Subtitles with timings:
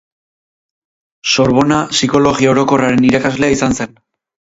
[1.35, 3.99] Sorbona Psikologia Orokorraren irakaslea izan zen.